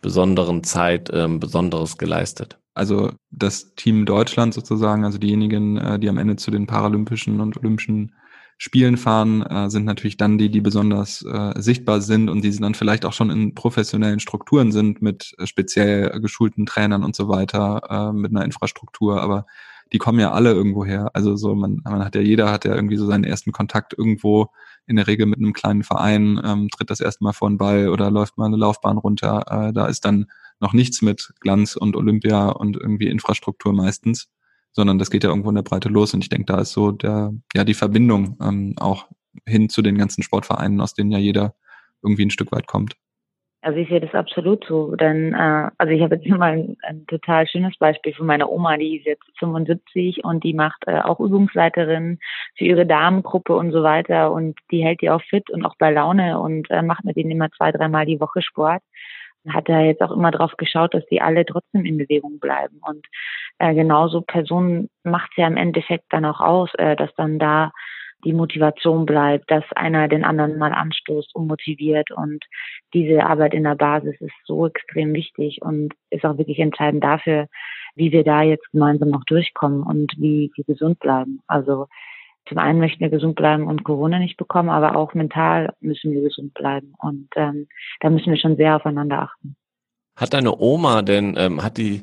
[0.00, 2.58] besonderen Zeit ähm, Besonderes geleistet.
[2.74, 7.56] Also das Team Deutschland sozusagen, also diejenigen, äh, die am Ende zu den Paralympischen und
[7.56, 8.14] Olympischen
[8.58, 12.74] Spielen fahren, äh, sind natürlich dann die, die besonders äh, sichtbar sind und die dann
[12.74, 17.82] vielleicht auch schon in professionellen Strukturen sind mit äh, speziell geschulten Trainern und so weiter,
[17.88, 19.46] äh, mit einer Infrastruktur, aber
[19.92, 21.10] die kommen ja alle irgendwo her.
[21.12, 24.48] Also so, man, man hat ja, jeder hat ja irgendwie so seinen ersten Kontakt irgendwo
[24.86, 27.88] in der Regel mit einem kleinen Verein, ähm, tritt das erste Mal vor den Ball
[27.88, 29.44] oder läuft mal eine Laufbahn runter.
[29.48, 30.26] Äh, da ist dann
[30.60, 34.28] noch nichts mit Glanz und Olympia und irgendwie Infrastruktur meistens
[34.72, 36.14] sondern das geht ja irgendwo in der Breite los.
[36.14, 39.06] Und ich denke, da ist so der, ja, die Verbindung ähm, auch
[39.46, 41.54] hin zu den ganzen Sportvereinen, aus denen ja jeder
[42.02, 42.96] irgendwie ein Stück weit kommt.
[43.64, 44.96] Also ich sehe das absolut so.
[44.96, 48.76] Denn äh, also ich habe jetzt mal ein, ein total schönes Beispiel von meiner Oma,
[48.76, 52.18] die ist jetzt 75 und die macht äh, auch Übungsleiterin
[52.56, 55.92] für ihre Damengruppe und so weiter und die hält die auch fit und auch bei
[55.92, 58.82] Laune und äh, macht mit denen immer zwei, dreimal die Woche Sport
[59.48, 62.80] hat er jetzt auch immer darauf geschaut, dass die alle trotzdem in Bewegung bleiben.
[62.82, 63.06] Und
[63.62, 67.70] äh, genauso Personen macht es ja im Endeffekt dann auch aus, äh, dass dann da
[68.24, 72.10] die Motivation bleibt, dass einer den anderen mal anstoßt und motiviert.
[72.10, 72.44] Und
[72.92, 77.46] diese Arbeit in der Basis ist so extrem wichtig und ist auch wirklich entscheidend dafür,
[77.94, 81.40] wie wir da jetzt gemeinsam noch durchkommen und wie wir gesund bleiben.
[81.46, 81.86] Also
[82.48, 86.22] zum einen möchten wir gesund bleiben und Corona nicht bekommen, aber auch mental müssen wir
[86.22, 86.94] gesund bleiben.
[86.98, 87.68] Und ähm,
[88.00, 89.54] da müssen wir schon sehr aufeinander achten.
[90.16, 92.02] Hat deine Oma denn, ähm, hat die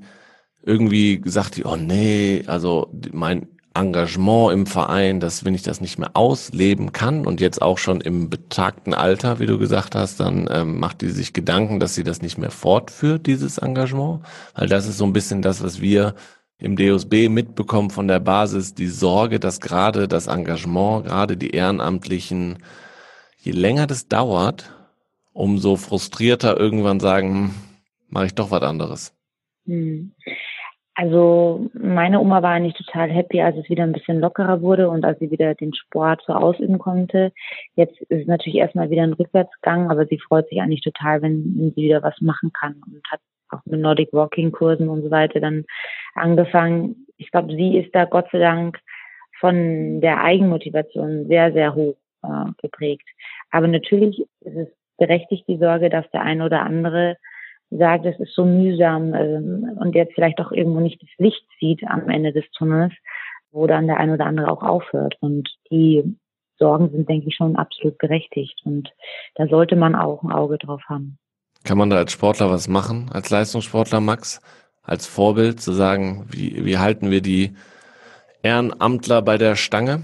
[0.64, 6.00] irgendwie gesagt, die, oh nee, also mein Engagement im Verein, dass wenn ich das nicht
[6.00, 10.50] mehr ausleben kann und jetzt auch schon im betagten Alter, wie du gesagt hast, dann
[10.52, 14.24] ähm, macht die sich Gedanken, dass sie das nicht mehr fortführt, dieses Engagement.
[14.56, 16.16] Weil das ist so ein bisschen das, was wir
[16.58, 22.60] im DOSB mitbekommen von der Basis die Sorge, dass gerade das Engagement, gerade die Ehrenamtlichen,
[23.38, 24.74] je länger das dauert,
[25.32, 27.54] umso frustrierter irgendwann sagen, hm,
[28.10, 29.14] mache ich doch was anderes.
[29.66, 30.12] Hm.
[31.00, 35.06] Also meine Oma war eigentlich total happy, als es wieder ein bisschen lockerer wurde und
[35.06, 37.32] als sie wieder den Sport so ausüben konnte.
[37.76, 41.72] Jetzt ist es natürlich erstmal wieder ein Rückwärtsgang, aber sie freut sich eigentlich total, wenn,
[41.74, 45.40] sie wieder was machen kann und hat auch mit Nordic Walking Kursen und so weiter
[45.40, 45.64] dann
[46.16, 47.08] angefangen.
[47.16, 48.78] Ich glaube, sie ist da Gott sei Dank
[49.40, 53.08] von der Eigenmotivation sehr, sehr hoch äh, geprägt.
[53.52, 57.16] Aber natürlich ist es berechtigt die Sorge, dass der eine oder andere
[57.70, 61.84] sagt, es ist so mühsam ähm, und jetzt vielleicht auch irgendwo nicht das Licht sieht
[61.86, 62.94] am Ende des Tunnels,
[63.52, 65.16] wo dann der eine oder andere auch aufhört.
[65.20, 66.18] Und die
[66.58, 68.62] Sorgen sind, denke ich, schon absolut berechtigt.
[68.66, 68.90] Und
[69.36, 71.18] da sollte man auch ein Auge drauf haben.
[71.64, 74.42] Kann man da als Sportler was machen, als Leistungssportler, Max?
[74.82, 77.54] Als Vorbild zu sagen, wie, wie halten wir die
[78.42, 80.02] Ehrenamtler bei der Stange?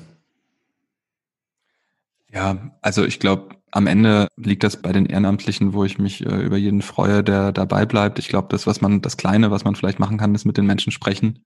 [2.32, 6.41] Ja, also ich glaube, am Ende liegt das bei den Ehrenamtlichen, wo ich mich äh,
[6.41, 8.19] über jeden freue, der dabei bleibt.
[8.19, 10.65] Ich glaube, das, was man, das Kleine, was man vielleicht machen kann, ist mit den
[10.65, 11.45] Menschen sprechen.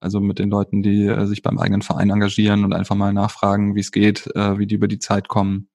[0.00, 3.74] Also mit den Leuten, die äh, sich beim eigenen Verein engagieren und einfach mal nachfragen,
[3.74, 5.68] wie es geht, äh, wie die über die Zeit kommen.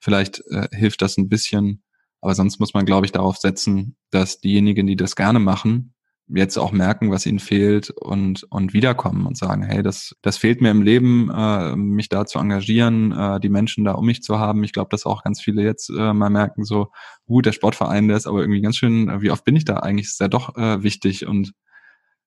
[0.00, 1.82] Vielleicht äh, hilft das ein bisschen.
[2.20, 5.94] Aber sonst muss man, glaube ich, darauf setzen, dass diejenigen, die das gerne machen,
[6.28, 10.60] jetzt auch merken, was ihnen fehlt und, und wiederkommen und sagen, hey, das, das fehlt
[10.60, 14.38] mir im Leben, äh, mich da zu engagieren, äh, die Menschen da um mich zu
[14.38, 14.62] haben.
[14.64, 16.88] Ich glaube, dass auch ganz viele jetzt äh, mal merken, so,
[17.26, 19.76] gut, der Sportverein, der ist aber irgendwie ganz schön, äh, wie oft bin ich da
[19.78, 20.06] eigentlich?
[20.06, 21.52] Ist ja doch äh, wichtig und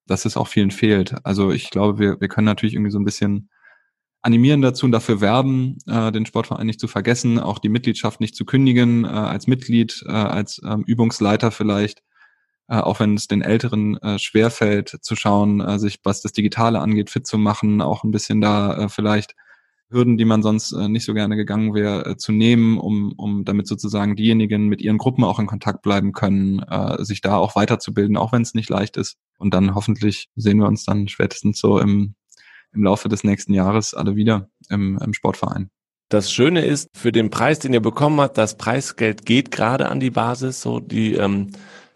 [0.06, 1.14] dass es auch vielen fehlt.
[1.24, 3.50] Also ich glaube, wir, wir können natürlich irgendwie so ein bisschen
[4.22, 8.36] animieren dazu und dafür werben, äh, den Sportverein nicht zu vergessen, auch die Mitgliedschaft nicht
[8.36, 12.02] zu kündigen, äh, als Mitglied, äh, als ähm, Übungsleiter vielleicht.
[12.68, 16.80] Äh, auch wenn es den Älteren äh, schwerfällt, zu schauen, äh, sich, was das Digitale
[16.80, 19.34] angeht, fit zu machen, auch ein bisschen da äh, vielleicht
[19.92, 23.44] Hürden, die man sonst äh, nicht so gerne gegangen wäre, äh, zu nehmen, um, um
[23.44, 27.54] damit sozusagen diejenigen mit ihren Gruppen auch in Kontakt bleiben können, äh, sich da auch
[27.54, 29.16] weiterzubilden, auch wenn es nicht leicht ist.
[29.38, 32.14] Und dann hoffentlich sehen wir uns dann spätestens so im,
[32.72, 35.70] im Laufe des nächsten Jahres alle wieder im, im Sportverein.
[36.08, 39.98] Das Schöne ist, für den Preis, den ihr bekommen habt, das Preisgeld geht gerade an
[39.98, 41.52] die Basis, so die ähm,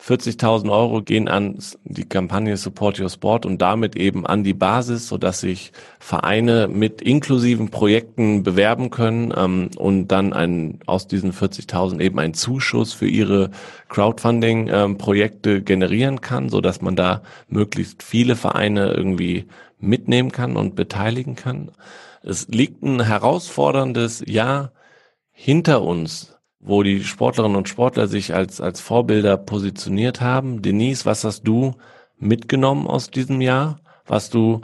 [0.07, 5.09] 40.000 Euro gehen an die Kampagne Support Your Sport und damit eben an die Basis,
[5.09, 12.01] sodass sich Vereine mit inklusiven Projekten bewerben können ähm, und dann ein, aus diesen 40.000
[12.01, 13.51] eben einen Zuschuss für ihre
[13.89, 19.47] Crowdfunding-Projekte ähm, generieren kann, sodass man da möglichst viele Vereine irgendwie
[19.81, 21.73] mitnehmen kann und beteiligen kann.
[22.23, 24.71] Es liegt ein herausforderndes Jahr
[25.33, 30.63] hinter uns wo die Sportlerinnen und Sportler sich als, als Vorbilder positioniert haben.
[30.63, 31.75] Denise, was hast du
[32.19, 34.63] mitgenommen aus diesem Jahr, was du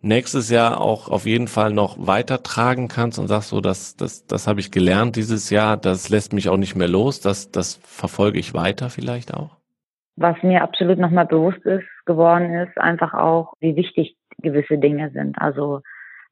[0.00, 4.46] nächstes Jahr auch auf jeden Fall noch weitertragen kannst und sagst so, das, das, das
[4.46, 8.38] habe ich gelernt dieses Jahr, das lässt mich auch nicht mehr los, das, das verfolge
[8.38, 9.56] ich weiter vielleicht auch?
[10.16, 15.38] Was mir absolut nochmal bewusst ist, geworden ist, einfach auch, wie wichtig gewisse Dinge sind.
[15.38, 15.80] Also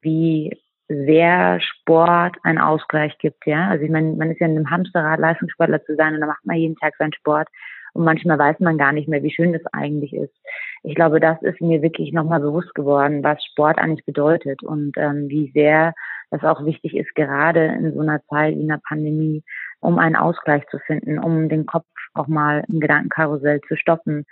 [0.01, 0.57] wie
[0.89, 3.69] sehr Sport einen Ausgleich gibt, ja.
[3.69, 6.45] Also ich meine, man ist ja in einem Hamsterrad, Leistungssportler zu sein und da macht
[6.45, 7.49] man jeden Tag seinen Sport
[7.95, 10.35] und manchmal weiß man gar nicht mehr, wie schön das eigentlich ist.
[10.83, 15.29] Ich glaube, das ist mir wirklich nochmal bewusst geworden, was Sport eigentlich bedeutet und ähm,
[15.29, 15.95] wie sehr
[16.31, 19.43] das auch wichtig ist, gerade in so einer Zeit wie einer Pandemie,
[19.81, 24.25] um einen Ausgleich zu finden, um den Kopf auch mal im Gedankenkarussell zu stoppen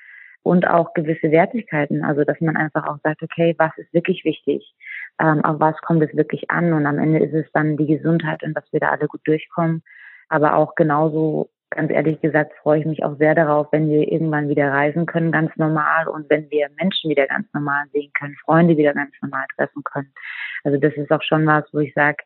[0.44, 4.74] und auch gewisse Wertigkeiten, also dass man einfach auch sagt, okay, was ist wirklich wichtig?
[5.20, 8.42] ähm, auf was kommt es wirklich an und am Ende ist es dann die Gesundheit
[8.42, 9.83] und dass wir da alle gut durchkommen.
[10.28, 14.48] Aber auch genauso, ganz ehrlich gesagt, freue ich mich auch sehr darauf, wenn wir irgendwann
[14.48, 18.76] wieder reisen können, ganz normal und wenn wir Menschen wieder ganz normal sehen können, Freunde
[18.76, 20.12] wieder ganz normal treffen können.
[20.64, 22.18] Also das ist auch schon was, wo ich sage,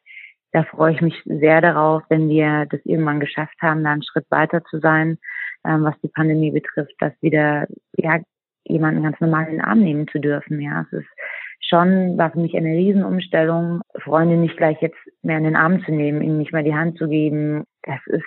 [0.52, 4.24] da freue ich mich sehr darauf, wenn wir das irgendwann geschafft haben, da einen Schritt
[4.30, 5.18] weiter zu sein,
[5.64, 7.66] ähm, was die Pandemie betrifft, dass wieder
[7.96, 8.20] ja,
[8.64, 10.60] jemanden ganz normal in den Arm nehmen zu dürfen.
[10.60, 11.08] Ja, es ist
[11.68, 15.92] schon war für mich eine Riesenumstellung, Freunde nicht gleich jetzt mehr in den Arm zu
[15.92, 17.64] nehmen, ihnen nicht mehr die Hand zu geben.
[17.82, 18.24] Das ist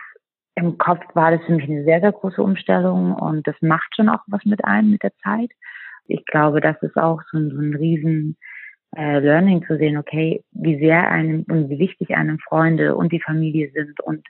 [0.56, 4.10] im Kopf war das für mich eine sehr, sehr große Umstellung und das macht schon
[4.10, 5.50] auch was mit einem mit der Zeit.
[6.08, 8.38] Ich glaube, das ist auch so ein, so ein riesen
[8.98, 13.22] äh, Learning zu sehen, okay, wie sehr einem und wie wichtig einem Freunde und die
[13.22, 14.28] Familie sind und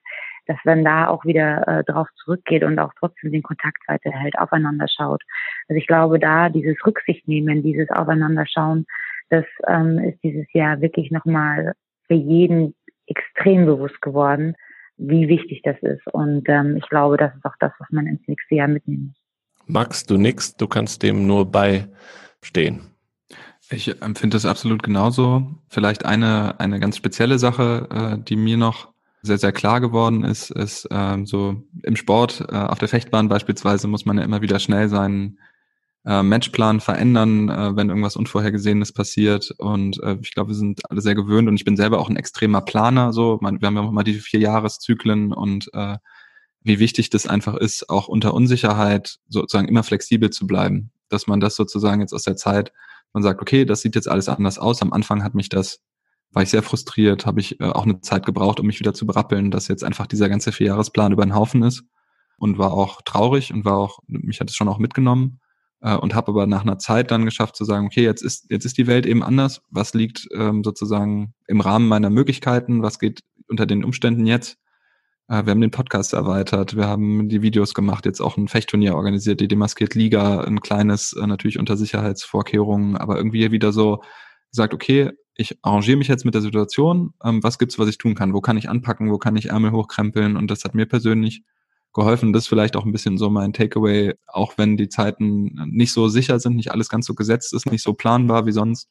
[0.52, 4.88] dass man da auch wieder äh, drauf zurückgeht und auch trotzdem den Kontakt weiterhält, aufeinander
[4.90, 5.24] schaut.
[5.70, 8.86] Also ich glaube, da dieses Rücksicht nehmen, dieses Aufeinanderschauen,
[9.30, 11.74] das ähm, ist dieses Jahr wirklich nochmal
[12.08, 12.76] für jeden
[13.08, 14.56] extrem bewusst geworden,
[14.98, 16.06] wie wichtig das ist.
[16.08, 19.68] Und ähm, ich glaube, das ist auch das, was man ins nächste Jahr mitnehmen muss.
[19.68, 22.82] Max, du nix, du kannst dem nur beistehen.
[23.70, 25.48] Ich empfinde das absolut genauso.
[25.70, 28.91] Vielleicht eine, eine ganz spezielle Sache, äh, die mir noch
[29.22, 33.88] sehr, sehr klar geworden ist, ist ähm, so im Sport, äh, auf der Fechtbahn beispielsweise
[33.88, 35.38] muss man ja immer wieder schnell seinen
[36.06, 39.52] äh, Matchplan verändern, äh, wenn irgendwas Unvorhergesehenes passiert.
[39.58, 42.16] Und äh, ich glaube, wir sind alle sehr gewöhnt und ich bin selber auch ein
[42.16, 43.14] extremer Planer.
[43.14, 45.98] So, man, wir haben ja auch immer diese vier Jahreszyklen und äh,
[46.64, 50.92] wie wichtig das einfach ist, auch unter Unsicherheit sozusagen immer flexibel zu bleiben.
[51.10, 52.72] Dass man das sozusagen jetzt aus der Zeit,
[53.14, 54.82] man sagt, okay, das sieht jetzt alles anders aus.
[54.82, 55.82] Am Anfang hat mich das
[56.32, 59.06] war ich sehr frustriert, habe ich äh, auch eine Zeit gebraucht, um mich wieder zu
[59.06, 61.84] berappeln, dass jetzt einfach dieser ganze Vierjahresplan über den Haufen ist
[62.38, 65.40] und war auch traurig und war auch, mich hat es schon auch mitgenommen
[65.82, 68.66] äh, und habe aber nach einer Zeit dann geschafft zu sagen, okay, jetzt ist, jetzt
[68.66, 73.22] ist die Welt eben anders, was liegt ähm, sozusagen im Rahmen meiner Möglichkeiten, was geht
[73.48, 74.58] unter den Umständen jetzt.
[75.28, 78.96] Äh, wir haben den Podcast erweitert, wir haben die Videos gemacht, jetzt auch ein Fechtturnier
[78.96, 84.02] organisiert, die Demaskiert Liga, ein kleines, äh, natürlich unter Sicherheitsvorkehrungen, aber irgendwie wieder so
[84.52, 88.16] gesagt, okay, ich arrangiere mich jetzt mit der Situation, ähm, was gibt's, was ich tun
[88.16, 90.38] kann, wo kann ich anpacken, wo kann ich Ärmel hochkrempeln?
[90.38, 91.44] Und das hat mir persönlich
[91.94, 92.34] geholfen.
[92.34, 96.08] Das ist vielleicht auch ein bisschen so mein Takeaway, auch wenn die Zeiten nicht so
[96.08, 98.90] sicher sind, nicht alles ganz so gesetzt ist, nicht so planbar wie sonst,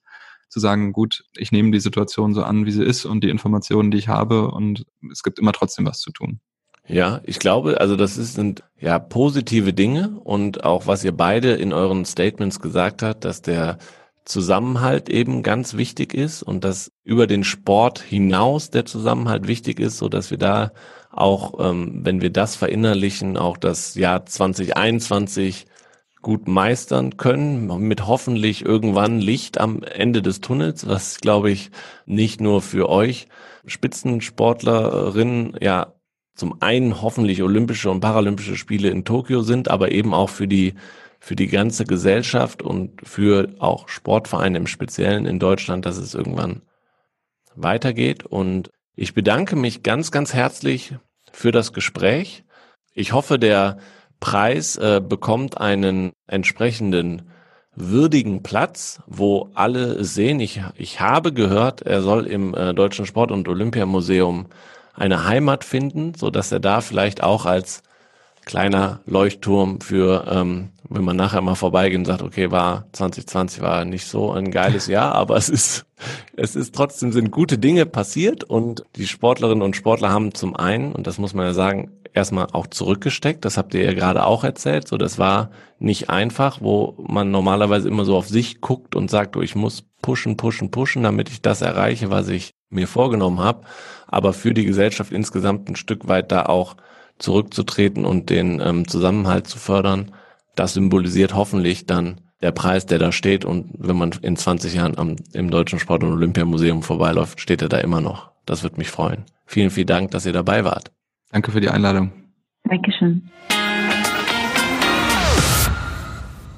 [0.50, 3.90] zu sagen, gut, ich nehme die Situation so an, wie sie ist und die Informationen,
[3.90, 4.50] die ich habe.
[4.50, 6.40] Und es gibt immer trotzdem was zu tun.
[6.86, 10.18] Ja, ich glaube, also das ist, sind ja positive Dinge.
[10.24, 13.78] Und auch was ihr beide in euren Statements gesagt habt, dass der
[14.30, 19.98] Zusammenhalt eben ganz wichtig ist und dass über den Sport hinaus der Zusammenhalt wichtig ist,
[19.98, 20.72] so dass wir da
[21.10, 25.66] auch, ähm, wenn wir das verinnerlichen, auch das Jahr 2021
[26.22, 31.70] gut meistern können, mit hoffentlich irgendwann Licht am Ende des Tunnels, was glaube ich
[32.06, 33.26] nicht nur für euch
[33.66, 35.94] Spitzensportlerinnen ja
[36.34, 40.74] zum einen hoffentlich Olympische und Paralympische Spiele in Tokio sind, aber eben auch für die
[41.20, 46.62] für die ganze Gesellschaft und für auch Sportvereine im Speziellen in Deutschland, dass es irgendwann
[47.54, 48.24] weitergeht.
[48.24, 50.94] Und ich bedanke mich ganz, ganz herzlich
[51.30, 52.44] für das Gespräch.
[52.94, 53.78] Ich hoffe, der
[54.18, 57.30] Preis äh, bekommt einen entsprechenden
[57.74, 60.40] würdigen Platz, wo alle sehen.
[60.40, 64.46] Ich, ich habe gehört, er soll im äh, Deutschen Sport- und Olympiamuseum
[64.94, 67.82] eine Heimat finden, so dass er da vielleicht auch als
[68.44, 73.84] kleiner Leuchtturm für, ähm, wenn man nachher mal vorbeigeht und sagt, okay, war 2020 war
[73.84, 75.86] nicht so ein geiles Jahr, aber es ist,
[76.36, 80.92] es ist trotzdem sind gute Dinge passiert und die Sportlerinnen und Sportler haben zum einen,
[80.92, 83.44] und das muss man ja sagen, erstmal auch zurückgesteckt.
[83.44, 84.88] Das habt ihr ja gerade auch erzählt.
[84.88, 89.36] So, das war nicht einfach, wo man normalerweise immer so auf sich guckt und sagt,
[89.36, 93.62] oh, ich muss pushen, pushen, pushen, damit ich das erreiche, was ich mir vorgenommen habe.
[94.06, 96.76] Aber für die Gesellschaft insgesamt ein Stück weit da auch
[97.20, 100.12] zurückzutreten und den ähm, Zusammenhalt zu fördern.
[100.56, 103.44] Das symbolisiert hoffentlich dann der Preis, der da steht.
[103.44, 107.68] Und wenn man in 20 Jahren am, im Deutschen Sport- und Olympiamuseum vorbeiläuft, steht er
[107.68, 108.30] da immer noch.
[108.46, 109.24] Das wird mich freuen.
[109.46, 110.90] Vielen, vielen Dank, dass ihr dabei wart.
[111.30, 112.12] Danke für die Einladung.
[112.64, 113.30] Dankeschön.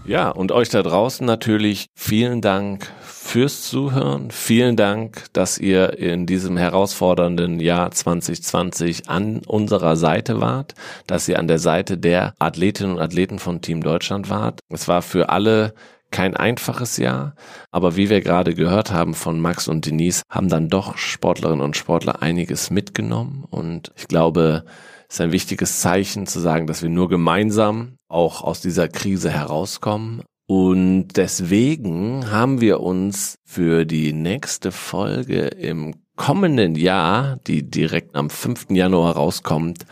[0.05, 2.91] Ja, und euch da draußen natürlich vielen Dank
[3.33, 4.31] fürs Zuhören.
[4.31, 10.75] Vielen Dank, dass ihr in diesem herausfordernden Jahr 2020 an unserer Seite wart,
[11.07, 14.61] dass ihr an der Seite der Athletinnen und Athleten von Team Deutschland wart.
[14.69, 15.73] Es war für alle
[16.11, 17.35] kein einfaches Jahr,
[17.71, 21.75] aber wie wir gerade gehört haben von Max und Denise, haben dann doch Sportlerinnen und
[21.75, 24.67] Sportler einiges mitgenommen und ich glaube,
[25.09, 29.31] es ist ein wichtiges Zeichen zu sagen, dass wir nur gemeinsam auch aus dieser Krise
[29.31, 30.23] herauskommen
[30.55, 38.29] und deswegen haben wir uns für die nächste Folge im kommenden Jahr, die direkt am
[38.29, 38.67] 5.
[38.69, 39.87] Januar rauskommt,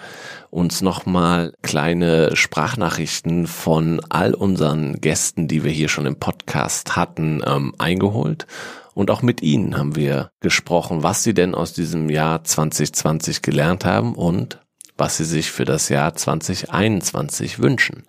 [0.50, 7.42] uns nochmal kleine Sprachnachrichten von all unseren Gästen, die wir hier schon im Podcast hatten,
[7.46, 8.46] ähm, eingeholt.
[8.92, 13.86] Und auch mit ihnen haben wir gesprochen, was sie denn aus diesem Jahr 2020 gelernt
[13.86, 14.60] haben und
[14.98, 18.02] was sie sich für das Jahr 2021 wünschen.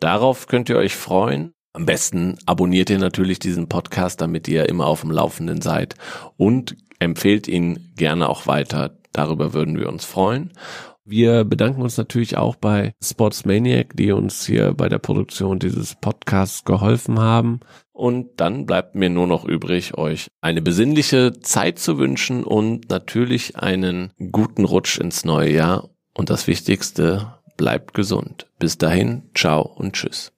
[0.00, 1.54] Darauf könnt ihr euch freuen.
[1.76, 5.96] Am besten abonniert ihr natürlich diesen Podcast, damit ihr immer auf dem Laufenden seid
[6.36, 8.96] und empfehlt ihn gerne auch weiter.
[9.12, 10.52] Darüber würden wir uns freuen.
[11.04, 16.64] Wir bedanken uns natürlich auch bei Sportsmaniac, die uns hier bei der Produktion dieses Podcasts
[16.64, 17.58] geholfen haben.
[17.92, 23.56] Und dann bleibt mir nur noch übrig, euch eine besinnliche Zeit zu wünschen und natürlich
[23.56, 25.90] einen guten Rutsch ins neue Jahr.
[26.14, 28.46] Und das Wichtigste, bleibt gesund.
[28.58, 30.32] Bis dahin, ciao und tschüss.